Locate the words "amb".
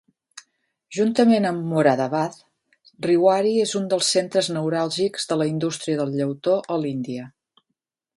1.49-1.65